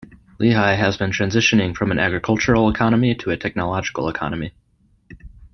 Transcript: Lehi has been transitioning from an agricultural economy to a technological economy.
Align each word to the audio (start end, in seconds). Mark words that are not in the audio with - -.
Lehi 0.39 0.75
has 0.77 0.97
been 0.97 1.11
transitioning 1.11 1.77
from 1.77 1.91
an 1.91 1.99
agricultural 1.99 2.71
economy 2.71 3.13
to 3.13 3.29
a 3.29 3.37
technological 3.37 4.09
economy. 4.09 4.51